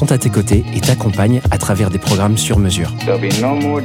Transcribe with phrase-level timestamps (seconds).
[0.00, 2.90] sont à tes côtés et t'accompagnent à travers des programmes sur mesure.
[3.06, 3.80] No.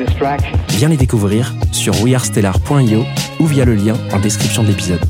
[0.70, 3.04] Viens les découvrir sur wearestellar.io
[3.42, 5.02] ou via le lien en description de l'épisode.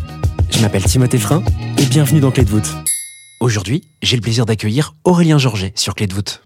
[0.49, 1.43] Je m'appelle Timothée Frein
[1.77, 2.73] et bienvenue dans Clé de voûte.
[3.39, 6.41] Aujourd'hui, j'ai le plaisir d'accueillir Aurélien Georget sur Clé de voûte.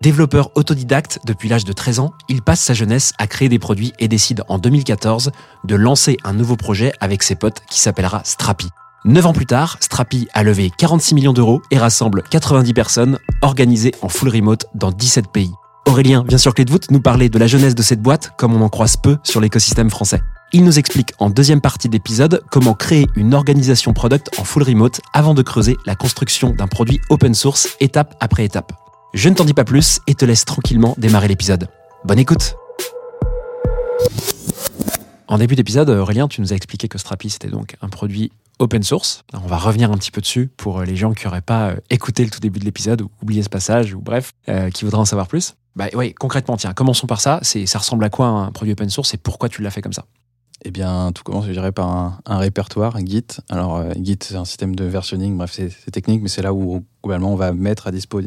[0.00, 3.92] Développeur autodidacte depuis l'âge de 13 ans, il passe sa jeunesse à créer des produits
[4.00, 5.30] et décide en 2014
[5.62, 8.66] de lancer un nouveau projet avec ses potes qui s'appellera Strapi.
[9.06, 13.94] Neuf ans plus tard, Strapi a levé 46 millions d'euros et rassemble 90 personnes organisées
[14.02, 15.50] en full remote dans 17 pays.
[15.86, 18.54] Aurélien vient sur Clé de voûte nous parler de la jeunesse de cette boîte comme
[18.54, 20.20] on en croise peu sur l'écosystème français.
[20.52, 25.00] Il nous explique en deuxième partie d'épisode comment créer une organisation product en full remote
[25.14, 28.72] avant de creuser la construction d'un produit open source étape après étape.
[29.14, 31.68] Je ne t'en dis pas plus et te laisse tranquillement démarrer l'épisode.
[32.04, 32.54] Bonne écoute
[35.26, 38.30] En début d'épisode, Aurélien, tu nous as expliqué que Strapi c'était donc un produit
[38.60, 39.24] open source.
[39.32, 42.24] On va revenir un petit peu dessus pour les gens qui n'auraient pas euh, écouté
[42.24, 45.04] le tout début de l'épisode ou oublié ce passage ou bref, euh, qui voudraient en
[45.04, 45.54] savoir plus.
[45.76, 47.40] Bah oui, concrètement, tiens, commençons par ça.
[47.42, 49.92] C'est, ça ressemble à quoi un produit open source et pourquoi tu l'as fait comme
[49.92, 50.04] ça?
[50.64, 53.24] Eh bien, tout commence, je dirais, par un, répertoire, Git.
[53.48, 56.84] Alors, euh, Git, c'est un système de versionning, bref, c'est technique, mais c'est là où,
[57.02, 58.20] globalement, on va mettre à dispo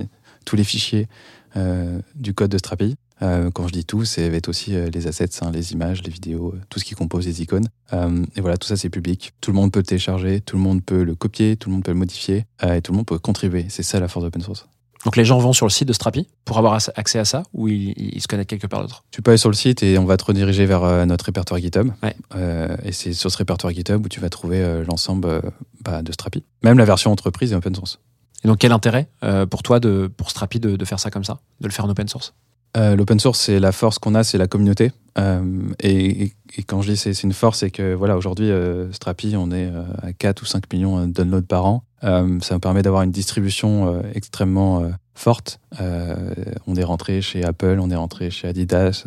[0.45, 1.07] tous les fichiers
[1.55, 2.95] euh, du code de Strapi.
[3.23, 6.03] Euh, quand je dis tout, c'est va être aussi euh, les assets, hein, les images,
[6.03, 7.67] les vidéos, euh, tout ce qui compose les icônes.
[7.93, 9.33] Euh, et voilà, tout ça, c'est public.
[9.41, 11.83] Tout le monde peut le télécharger, tout le monde peut le copier, tout le monde
[11.83, 13.65] peut le modifier, et tout le monde peut contribuer.
[13.69, 14.67] C'est ça la force d'open source.
[15.05, 17.67] Donc les gens vont sur le site de Strapi pour avoir accès à ça ou
[17.67, 19.03] ils, ils se connectent quelque part d'autre?
[19.11, 21.89] Tu peux aller sur le site et on va te rediriger vers notre répertoire GitHub.
[22.01, 22.15] Ouais.
[22.35, 25.41] Euh, et c'est sur ce répertoire GitHub où tu vas trouver l'ensemble
[25.81, 26.45] bah, de Strapi.
[26.63, 27.99] Même la version entreprise est open source.
[28.45, 31.23] Et donc quel intérêt euh, pour toi, de, pour Strapi, de, de faire ça comme
[31.25, 32.33] ça De le faire en open source?
[32.75, 34.91] Euh, L'open source, c'est la force qu'on a, c'est la communauté.
[35.19, 36.31] Euh, et,
[36.67, 39.83] quand je dis c'est une force, c'est que voilà, aujourd'hui, euh, Strapi, on est euh,
[40.01, 41.83] à 4 ou 5 millions de downloads par an.
[42.01, 45.61] Ça nous permet d'avoir une distribution extrêmement forte.
[45.79, 49.05] On est rentré chez Apple, on est rentré chez Adidas,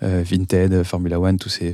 [0.00, 1.72] Vinted, Formula One, tous ces.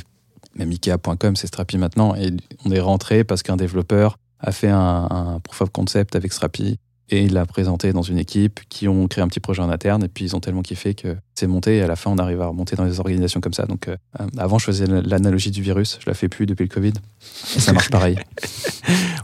[0.57, 2.15] Même Ikea.com, c'est Strapi maintenant.
[2.15, 2.31] Et
[2.65, 6.79] on est rentré parce qu'un développeur a fait un, un proof of concept avec Strapi
[7.11, 10.05] et il l'a présenté dans une équipe qui ont créé un petit projet en interne
[10.05, 12.41] et puis ils ont tellement kiffé que c'est monté et à la fin on arrive
[12.41, 13.67] à remonter dans des organisations comme ça.
[13.67, 13.97] Donc euh,
[14.39, 16.93] avant je faisais l'analogie du virus, je la fais plus depuis le Covid
[17.57, 18.17] et ça marche pareil.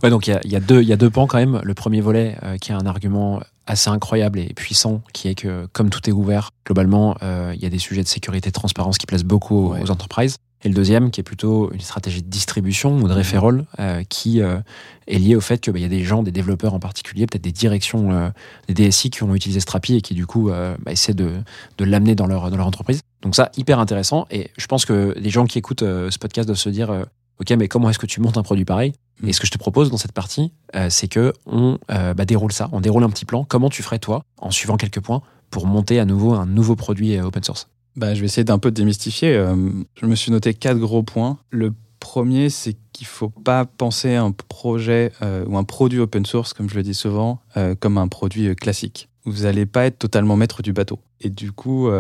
[0.03, 1.61] Ouais, donc il y a, y, a deux- il y a deux pans quand même.
[1.63, 5.67] Le premier volet euh, qui a un argument assez incroyable et puissant, qui est que
[5.75, 8.55] comme tout est ouvert, globalement, euh, il y a des sujets de sécurité et de
[8.55, 9.83] transparence qui plaisent beaucoup aux- Ouais.
[9.83, 10.37] aux entreprises.
[10.63, 14.43] Et le deuxième, qui est plutôt une stratégie de distribution ou de referral, euh, qui
[14.43, 14.59] euh,
[15.07, 17.53] est lié au fait qu'il y a des gens, des développeurs en particulier, peut-être des
[17.53, 18.29] directions, euh,
[18.69, 21.33] des DSI qui ont utilisé Strapi et qui du coup euh, bah, essaient de,
[21.79, 23.01] de l'amener dans leur, dans leur entreprise.
[23.23, 24.27] Donc ça, hyper intéressant.
[24.31, 27.07] Et je pense que les gens qui écoutent ce podcast doivent se dire,
[27.41, 28.93] ok, mais comment est-ce que tu montes un produit pareil?
[29.27, 32.25] Et ce que je te propose dans cette partie, euh, c'est que on euh, bah,
[32.25, 33.45] déroule ça, on déroule un petit plan.
[33.45, 37.19] Comment tu ferais toi, en suivant quelques points, pour monter à nouveau un nouveau produit
[37.19, 37.69] open source?
[37.97, 39.35] Bah, je vais essayer d'un peu démystifier.
[39.35, 39.57] Euh,
[39.95, 41.39] je me suis noté quatre gros points.
[41.51, 46.53] Le premier, c'est qu'il faut pas penser un projet euh, ou un produit open source,
[46.53, 49.09] comme je le dis souvent, euh, comme un produit classique.
[49.25, 50.99] Vous n'allez pas être totalement maître du bateau.
[51.21, 51.91] Et du coup,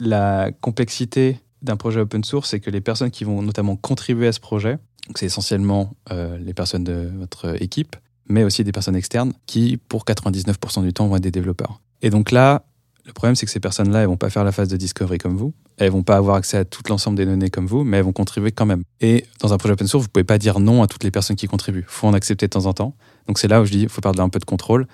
[0.00, 4.32] la complexité d'un projet open source, c'est que les personnes qui vont notamment contribuer à
[4.32, 4.78] ce projet,
[5.14, 7.94] c'est essentiellement les personnes de votre équipe,
[8.28, 11.80] mais aussi des personnes externes qui, pour 99% du temps, vont être des développeurs.
[12.02, 12.64] Et donc là,
[13.06, 15.36] le problème, c'est que ces personnes-là, elles vont pas faire la phase de discovery comme
[15.36, 15.52] vous.
[15.76, 18.12] Elles vont pas avoir accès à tout l'ensemble des données comme vous, mais elles vont
[18.12, 18.82] contribuer quand même.
[19.00, 21.36] Et dans un projet open source, vous pouvez pas dire non à toutes les personnes
[21.36, 21.84] qui contribuent.
[21.86, 22.96] faut en accepter de temps en temps.
[23.26, 24.86] Donc c'est là où je dis, faut perdre un peu de contrôle.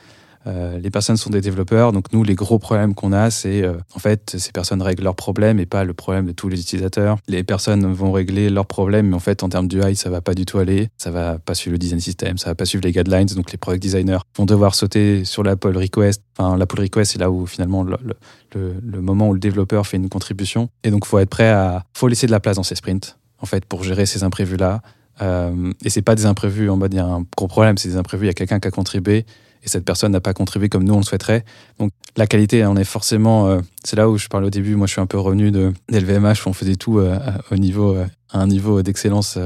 [0.47, 3.75] Euh, les personnes sont des développeurs, donc nous, les gros problèmes qu'on a, c'est euh,
[3.95, 7.19] en fait, ces personnes règlent leurs problèmes et pas le problème de tous les utilisateurs.
[7.29, 10.35] Les personnes vont régler leurs problèmes, mais en fait, en termes d'UI, ça va pas
[10.35, 10.89] du tout aller.
[10.97, 13.27] Ça va pas suivre le design system, ça va pas suivre les guidelines.
[13.27, 16.23] Donc les product designers vont devoir sauter sur la pull request.
[16.39, 20.09] Enfin, la pull request, c'est là où finalement le, moment où le développeur fait une
[20.09, 20.71] contribution.
[20.85, 23.47] Et donc, faut être prêt à, faut laisser de la place dans ces sprints, en
[23.47, 24.81] fait, pour gérer ces imprévus-là.
[25.21, 27.91] Euh, et c'est pas des imprévus en mode il y a un gros problème, c'est
[27.91, 29.27] des imprévus, il y a quelqu'un qui a contribué
[29.63, 31.45] et cette personne n'a pas contribué comme nous on le souhaiterait.
[31.79, 34.87] Donc la qualité, on est forcément, euh, c'est là où je parlais au début, moi
[34.87, 37.19] je suis un peu revenu de d'LVMH où on faisait tout euh,
[37.51, 39.39] au niveau, euh, à un niveau d'excellence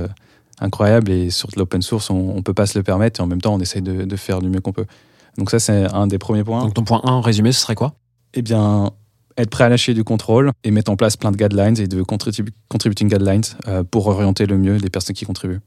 [0.61, 3.41] incroyable et sur l'open source on, on peut pas se le permettre et en même
[3.41, 4.87] temps on essaye de, de faire du mieux qu'on peut.
[5.37, 6.63] Donc ça c'est un des premiers points.
[6.63, 7.95] Donc ton point 1 en résumé, ce serait quoi?
[8.35, 8.91] Eh bien,
[9.37, 12.03] être prêt à lâcher du contrôle et mettre en place plein de guidelines et de
[12.03, 13.43] contribu- contributing guidelines
[13.91, 15.61] pour orienter le mieux les personnes qui contribuent.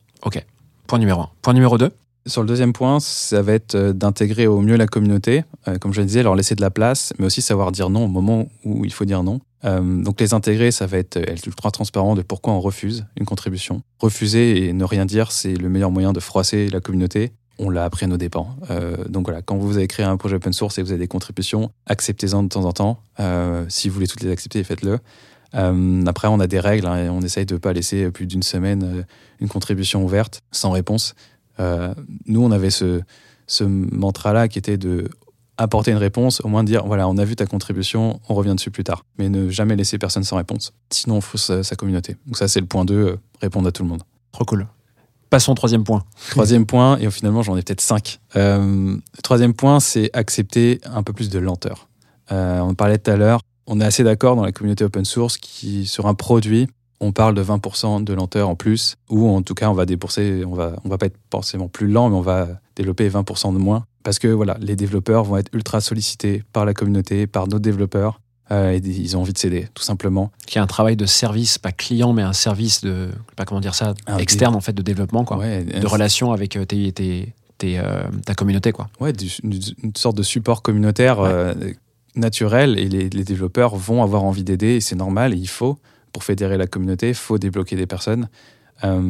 [0.88, 1.30] Point numéro 1.
[1.42, 1.92] Point numéro 2
[2.28, 5.94] Sur le deuxième point, ça va être euh, d'intégrer au mieux la communauté, euh, comme
[5.94, 8.48] je le disais, leur laisser de la place, mais aussi savoir dire non au moment
[8.66, 9.40] où il faut dire non.
[9.64, 13.26] Euh, donc les intégrer, ça va être, être ultra transparent de pourquoi on refuse une
[13.26, 13.82] contribution.
[14.00, 17.32] Refuser et ne rien dire, c'est le meilleur moyen de froisser la communauté.
[17.60, 18.56] On l'a appris à nos dépens.
[19.10, 21.72] Donc voilà, quand vous avez créé un projet open source et vous avez des contributions,
[21.88, 23.00] acceptez-en de temps en temps.
[23.68, 25.00] Si vous voulez toutes les accepter, faites-le.
[25.54, 28.44] Après, on a des règles hein, et on essaye de ne pas laisser plus d'une
[28.44, 29.08] semaine
[29.40, 31.16] une contribution ouverte sans réponse.
[31.60, 31.94] Euh,
[32.26, 33.02] nous, on avait ce,
[33.48, 35.10] ce mantra-là qui était de
[35.58, 38.56] apporter une réponse, au moins de dire voilà, on a vu ta contribution, on revient
[38.56, 39.04] dessus plus tard.
[39.18, 40.74] Mais ne jamais laisser personne sans réponse.
[40.92, 42.16] Sinon, on fout sa, sa communauté.
[42.26, 44.04] Donc, ça, c'est le point 2, euh, répondre à tout le monde.
[44.32, 44.68] Trop cool.
[45.30, 46.04] Passons au troisième point.
[46.30, 48.20] Troisième point, et finalement, j'en ai peut-être cinq.
[48.36, 51.90] Euh, troisième point, c'est accepter un peu plus de lenteur.
[52.32, 55.38] Euh, on parlait tout à l'heure, on est assez d'accord dans la communauté open source
[55.38, 56.68] qui, sur un produit,
[57.00, 60.44] on parle de 20% de lenteur en plus, ou en tout cas, on va débourser,
[60.46, 63.58] on va, on va pas être forcément plus lent, mais on va développer 20% de
[63.60, 63.86] moins.
[64.04, 68.20] Parce que voilà, les développeurs vont être ultra sollicités par la communauté, par d'autres développeurs,
[68.52, 70.32] euh, et ils ont envie de s'aider, tout simplement.
[70.46, 73.76] Qui est un travail de service, pas client, mais un service de, pas comment dire
[73.76, 75.38] ça, Un externe en fait de développement, quoi.
[75.38, 78.88] Ouais, De relation avec euh, tes, tes- tes, euh, ta communauté, quoi.
[79.02, 81.30] Ouais, du- une, une sorte de support communautaire Ouais.
[81.32, 81.54] euh,
[82.16, 85.78] naturel et les, les développeurs vont avoir envie d'aider et c'est normal et il faut
[86.14, 88.28] pour fédérer la communauté, il faut débloquer des personnes.
[88.84, 89.02] Euh,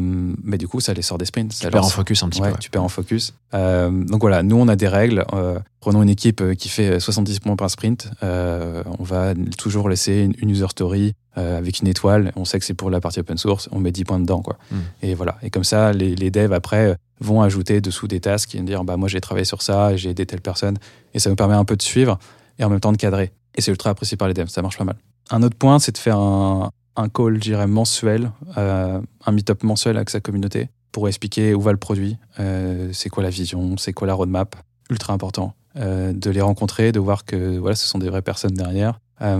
[0.44, 1.54] mais du coup, ça les sort des sprints.
[1.60, 2.54] Tu perds en focus un petit Ouais, peu.
[2.54, 2.60] ouais.
[2.60, 3.34] tu perds en focus.
[3.54, 5.26] Euh, donc voilà, nous on a des règles.
[5.34, 8.10] Euh, prenons une équipe euh, qui fait 70 points par sprint.
[8.24, 12.32] Euh, on va toujours laisser une, une user story euh, avec une étoile.
[12.38, 13.68] On sait que c'est pour la partie open source.
[13.74, 14.42] On met 10 points dedans.
[14.42, 14.58] Quoi.
[14.72, 14.76] Mm.
[15.02, 15.38] Et voilà.
[15.42, 18.86] Et comme ça, les, les devs après euh, vont ajouter dessous des tasks et dire
[18.86, 20.78] bah, moi j'ai travaillé sur ça, j'ai aidé telle personne.
[21.14, 22.20] Et ça nous permet un peu de suivre
[22.58, 23.34] et en même temps de cadrer.
[23.56, 24.48] Et c'est ultra apprécié par les devs.
[24.48, 24.96] Ça marche pas mal.
[25.30, 29.64] Un autre point, c'est de faire un, un call, je dirais, mensuel, euh, un meet-up
[29.64, 33.78] mensuel avec sa communauté pour expliquer où va le produit, euh, c'est quoi la vision,
[33.78, 34.56] c'est quoi la roadmap.
[34.90, 38.54] Ultra important euh, de les rencontrer, de voir que voilà, ce sont des vraies personnes
[38.54, 39.00] derrière.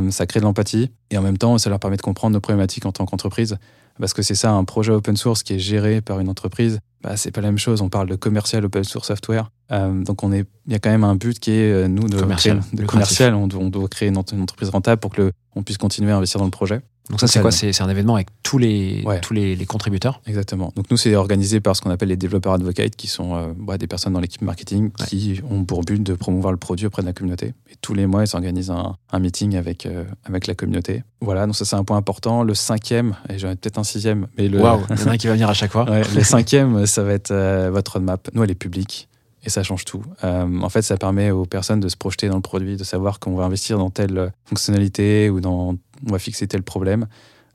[0.10, 2.88] Ça crée de l'empathie et en même temps, ça leur permet de comprendre nos problématiques
[2.88, 3.58] en tant qu'entreprise.
[4.00, 7.16] Parce que c'est ça, un projet open source qui est géré par une entreprise, bah,
[7.16, 7.82] c'est pas la même chose.
[7.84, 9.52] On parle de commercial open source software.
[9.72, 12.08] Euh, donc on est, il y a quand même un but qui est euh, nous
[12.08, 13.34] de Commercial, créer- de commercial.
[13.36, 15.78] On, doit- on doit créer une, ent- une entreprise rentable pour que le- on puisse
[15.78, 16.82] continuer à investir dans le projet.
[17.10, 17.52] Donc ça, c'est quoi?
[17.52, 19.22] C'est un événement avec tous les, Ouais.
[19.22, 20.20] tous les, les contributeurs?
[20.28, 20.74] Exactement.
[20.76, 23.78] Donc nous, c'est organisé par ce qu'on appelle les développeurs advocates, qui sont euh, bah,
[23.78, 27.08] des personnes dans l'équipe marketing qui ont pour but de promouvoir le produit auprès de
[27.08, 27.54] la communauté.
[27.72, 31.04] Et tous les mois, ils s'organisent un, un meeting avec, euh, avec la communauté.
[31.22, 32.44] Voilà, donc ça c'est un point important.
[32.44, 35.12] Le cinquième, et j'en ai peut-être un sixième, mais le, Waouh, il y en a
[35.12, 35.86] un qui va venir à chaque fois.
[35.90, 38.30] Ouais, le cinquième, ça va être votre roadmap.
[38.34, 39.08] Nous, elle est publique
[39.44, 40.04] et ça change tout.
[40.24, 43.20] Euh, en fait, ça permet aux personnes de se projeter dans le produit, de savoir
[43.20, 45.76] qu'on va investir dans telle euh, fonctionnalité ou dans,
[46.06, 47.08] on va fixer tel problème.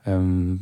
[0.07, 0.55] Euh,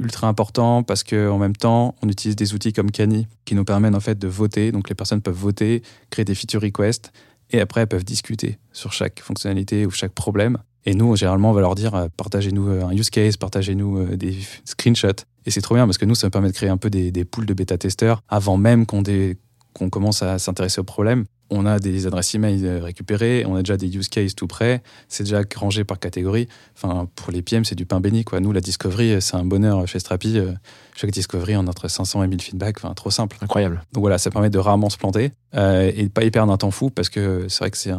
[0.00, 3.64] ultra important parce que en même temps, on utilise des outils comme Cani qui nous
[3.64, 4.72] permettent en fait de voter.
[4.72, 7.12] Donc les personnes peuvent voter, créer des feature requests
[7.50, 10.58] et après elles peuvent discuter sur chaque fonctionnalité ou chaque problème.
[10.84, 15.24] Et nous, généralement, on va leur dire partagez-nous un use case, partagez-nous des screenshots.
[15.46, 17.12] Et c'est trop bien parce que nous, ça nous permet de créer un peu des,
[17.12, 19.36] des pools de bêta-testeurs avant même qu'on dé-
[19.74, 21.24] qu'on commence à s'intéresser au problème.
[21.54, 24.82] On a des adresses email euh, récupérées, on a déjà des use cases tout prêts,
[25.08, 26.48] c'est déjà rangé par catégorie.
[26.74, 28.24] Enfin, pour les PM, c'est du pain béni.
[28.24, 28.40] Quoi.
[28.40, 30.38] Nous, la discovery, c'est un bonheur chez Strapi.
[30.38, 30.52] Euh,
[30.94, 33.38] Chaque discovery, on a entre 500 et 1000 feedbacks, enfin, trop simple.
[33.40, 33.82] Incroyable.
[33.92, 36.58] Donc voilà, ça permet de rarement se planter euh, et de pas y perdre un
[36.58, 37.92] temps fou parce que c'est vrai que c'est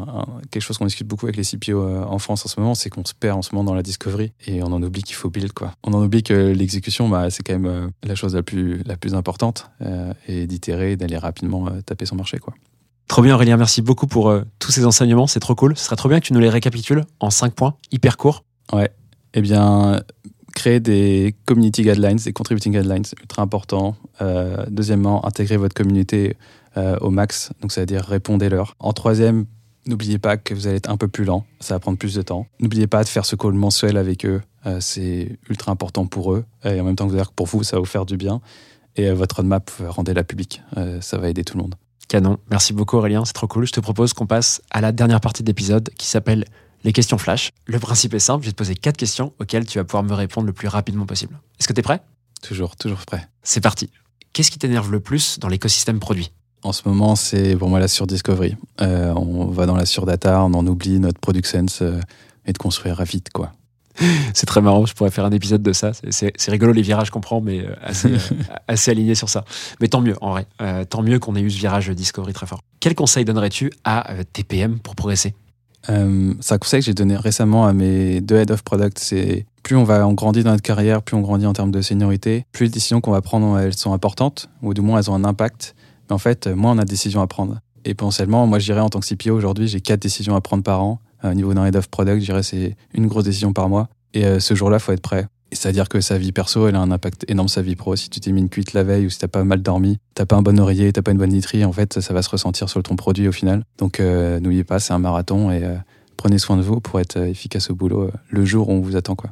[0.51, 2.89] quelque chose qu'on discute beaucoup avec les CPO euh, en France en ce moment, c'est
[2.89, 5.29] qu'on se perd en ce moment dans la discovery et on en oublie qu'il faut
[5.29, 5.73] build quoi.
[5.83, 8.95] On en oublie que l'exécution, bah, c'est quand même euh, la chose la plus, la
[8.95, 12.53] plus importante euh, et d'itérer, d'aller rapidement euh, taper son marché quoi.
[13.07, 15.77] Trop bien Aurélien, merci beaucoup pour euh, tous ces enseignements, c'est trop cool.
[15.77, 18.43] Ce serait trop bien que tu nous les récapitules en 5 points, hyper courts.
[19.35, 20.01] Eh bien,
[20.53, 23.95] créer des community guidelines, des contributing guidelines, c'est ultra important.
[24.21, 26.37] Euh, deuxièmement, intégrer votre communauté
[26.77, 28.75] euh, au max, donc c'est-à-dire répondez-leur.
[28.79, 29.45] En troisième,
[29.87, 32.21] n'oubliez pas que vous allez être un peu plus lent, ça va prendre plus de
[32.21, 32.47] temps.
[32.59, 34.41] N'oubliez pas de faire ce call mensuel avec eux,
[34.79, 37.85] c'est ultra important pour eux, et en même temps, que pour vous, ça va vous
[37.85, 38.41] faire du bien.
[38.95, 40.61] Et votre roadmap, rendez-la publique,
[41.01, 41.75] ça va aider tout le monde.
[42.13, 42.37] Canon.
[42.51, 43.65] Merci beaucoup Aurélien, c'est trop cool.
[43.65, 46.45] Je te propose qu'on passe à la dernière partie de l'épisode qui s'appelle
[46.83, 47.49] les questions flash.
[47.65, 50.13] Le principe est simple, je vais te poser quatre questions auxquelles tu vas pouvoir me
[50.13, 51.39] répondre le plus rapidement possible.
[51.59, 52.03] Est-ce que tu es prêt?
[52.43, 53.27] Toujours, toujours prêt.
[53.41, 53.89] C'est parti.
[54.31, 56.31] qu'est-ce qui t'énerve le plus dans l'écosystème produit?
[56.61, 58.57] En ce moment, c'est pour moi la surdiscovery.
[58.81, 61.99] Euh, on va dans la surdata, on en oublie notre product sense euh,
[62.45, 63.53] et de construire vite, quoi.
[64.33, 65.91] C'est très marrant, je pourrais faire un épisode de ça.
[66.09, 68.17] C'est- rigolo les virages qu'on prend, mais euh, assez, euh,
[68.67, 69.45] assez aligné sur ça.
[69.81, 70.45] Mais tant mieux, en vrai.
[70.61, 72.61] Euh, tant mieux qu'on ait eu ce virage Discovery très fort.
[72.79, 75.33] Quel conseil donnerais-tu à euh, tes PM pour progresser?
[75.89, 78.99] Euh, c'est un conseil que j'ai donné récemment à mes deux head of product.
[78.99, 81.81] C'est plus on va on grandit dans notre carrière, plus on grandit en termes de
[81.81, 85.15] seniorité, plus les décisions qu'on va prendre elles sont importantes ou du moins elles ont
[85.15, 85.75] un impact.
[86.09, 87.59] Mais en fait, moins on a de décisions à prendre.
[87.85, 90.63] Et potentiellement, moi je dirais en tant que CPO aujourd'hui, j'ai quatre décisions à prendre
[90.63, 90.99] par an.
[91.23, 93.89] Euh, Au niveau d'un head of product, je dirais c'est une grosse décision par mois.
[94.13, 95.27] Et euh, ce jour-là, faut être prêt.
[95.55, 97.95] C'est-à-dire que sa vie perso, elle a un impact énorme sur sa vie pro.
[97.95, 100.25] Si tu t'es mis une cuite la veille ou si t'as pas mal dormi, t'as
[100.25, 102.69] pas un bon oreiller, t'as pas une bonne literie, en fait, ça va se ressentir
[102.69, 103.63] sur ton produit au final.
[103.77, 105.75] Donc, euh, n'oubliez pas, c'est un marathon et euh,
[106.17, 108.95] prenez soin de vous pour être efficace au boulot euh, le jour où on vous
[108.95, 109.31] attend, quoi.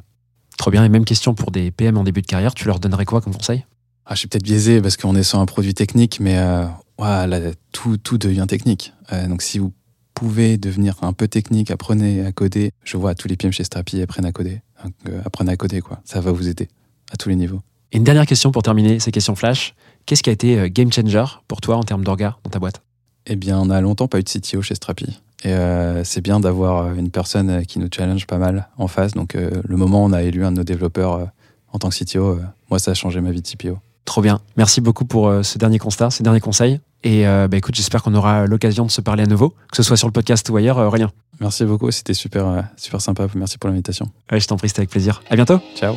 [0.58, 0.84] Trop bien.
[0.84, 3.34] Et même question pour des PM en début de carrière, tu leur donnerais quoi comme
[3.34, 3.64] conseil?
[4.06, 7.40] Ah, je suis peut-être biaisé parce qu'on est sur un produit technique, mais là,
[7.72, 8.92] tout, tout devient technique.
[9.28, 9.72] Donc, si vous
[10.14, 12.72] pouvez devenir un peu technique, apprenez à coder.
[12.84, 14.60] Je vois tous les PM chez Strapi apprennent à coder.
[15.08, 16.00] Euh, apprenez à coder, quoi.
[16.04, 16.68] Ça va vous aider
[17.12, 17.60] à tous les niveaux.
[17.92, 19.74] Et une dernière question pour terminer ces questions flash.
[20.06, 22.82] Qu'est-ce qui a été euh, game changer pour toi en termes d'orga dans ta boîte?
[23.26, 25.20] Eh bien, on a longtemps pas eu de CTO chez Strapi.
[25.44, 29.12] Et euh, c'est bien d'avoir une personne qui nous challenge pas mal en face.
[29.12, 31.24] Donc, euh, le moment où on a élu un de nos développeurs euh,
[31.72, 32.38] en tant que CTO,
[32.70, 33.78] moi, ça a changé ma vie de CPO.
[34.04, 34.40] Trop bien.
[34.56, 36.80] Merci beaucoup pour euh, ce dernier constat, ces derniers conseils.
[37.04, 39.82] Et euh, bah, écoute, j'espère qu'on aura l'occasion de se parler à nouveau, que ce
[39.82, 41.10] soit sur le podcast ou ailleurs, euh, Aurélien.
[41.40, 43.26] Merci beaucoup, c'était super, euh, super sympa.
[43.34, 44.10] Merci pour l'invitation.
[44.30, 45.22] Ouais, je t'en prie, c'était avec plaisir.
[45.28, 45.58] À bientôt.
[45.76, 45.96] Ciao.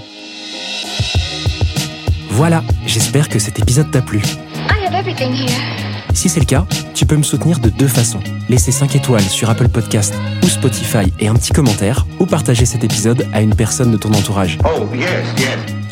[2.30, 4.20] Voilà, j'espère que cet épisode t'a plu.
[4.20, 5.52] I have everything here.
[6.14, 8.22] Si c'est le cas, tu peux me soutenir de deux façons.
[8.50, 12.84] Laisser 5 étoiles sur Apple Podcast ou Spotify et un petit commentaire, ou partager cet
[12.84, 14.58] épisode à une personne de ton entourage.
[14.64, 15.85] Oh, yes, yes.